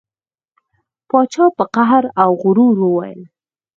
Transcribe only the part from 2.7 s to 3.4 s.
وویل.